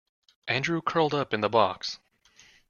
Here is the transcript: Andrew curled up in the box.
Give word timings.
Andrew 0.47 0.81
curled 0.81 1.13
up 1.13 1.31
in 1.31 1.41
the 1.41 1.47
box. 1.47 1.99